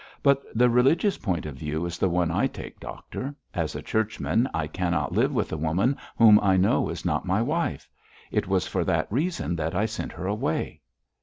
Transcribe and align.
But 0.23 0.41
the 0.57 0.67
religious 0.67 1.19
point 1.19 1.45
of 1.45 1.53
view 1.53 1.85
is 1.85 1.99
the 1.99 2.09
one 2.09 2.31
I 2.31 2.47
take, 2.47 2.79
doctor; 2.79 3.35
as 3.53 3.75
a 3.75 3.83
Churchman, 3.83 4.49
I 4.51 4.65
cannot 4.65 5.11
live 5.11 5.31
with 5.31 5.53
a 5.53 5.57
woman 5.57 5.95
whom 6.17 6.39
I 6.41 6.57
know 6.57 6.89
is 6.89 7.05
not 7.05 7.23
my 7.27 7.39
wife. 7.43 7.87
It 8.31 8.47
was 8.47 8.65
for 8.65 8.83
that 8.85 9.11
reason 9.11 9.55
that 9.57 9.75
I 9.75 9.85
sent 9.85 10.13
her 10.13 10.25
away!' 10.25 10.81